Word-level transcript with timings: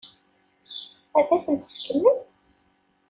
Ad 1.19 1.27
tent-seggmen? 1.43 2.19